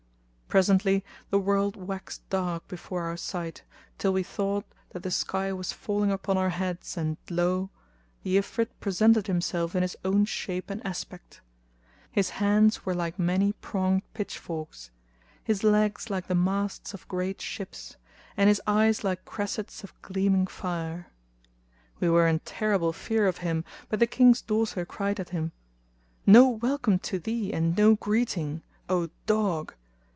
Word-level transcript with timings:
Presently 0.59 1.05
the 1.29 1.39
world 1.39 1.77
waxed 1.77 2.29
dark 2.29 2.67
before 2.67 3.03
our 3.03 3.15
sight 3.15 3.63
till 3.97 4.11
we 4.11 4.21
thought 4.21 4.65
that 4.89 5.01
the 5.01 5.09
sky 5.09 5.53
was 5.53 5.71
falling 5.71 6.11
upon 6.11 6.37
our 6.37 6.49
heads, 6.49 6.97
and 6.97 7.15
lo! 7.29 7.69
the 8.23 8.35
Ifrit 8.35 8.67
presented 8.81 9.27
himself 9.27 9.77
in 9.77 9.81
his 9.81 9.95
own 10.03 10.25
shape 10.25 10.69
and 10.69 10.85
aspect. 10.85 11.39
His 12.11 12.31
hands 12.31 12.85
were 12.85 12.93
like 12.93 13.17
many 13.17 13.53
pronged 13.61 14.01
pitch 14.13 14.37
forks, 14.37 14.91
his 15.41 15.63
legs 15.63 16.09
like 16.09 16.27
the 16.27 16.35
masts 16.35 16.93
of 16.93 17.07
great 17.07 17.39
ships, 17.39 17.95
and 18.35 18.49
his 18.49 18.61
eyes 18.67 19.05
like 19.05 19.23
cressets 19.23 19.85
of 19.85 19.93
gleaming 20.01 20.47
fire. 20.47 21.07
We 22.01 22.09
were 22.09 22.27
in 22.27 22.39
terrible 22.39 22.91
fear 22.91 23.25
of 23.25 23.37
him 23.37 23.63
but 23.87 23.99
the 24.01 24.05
King's 24.05 24.41
daughter 24.41 24.83
cried 24.85 25.17
at 25.21 25.29
him, 25.29 25.53
"No 26.25 26.49
welcome 26.49 26.99
to 26.99 27.19
thee 27.19 27.53
and 27.53 27.77
no 27.77 27.95
greeting, 27.95 28.63
O 28.89 29.09
dog!" 29.25 29.75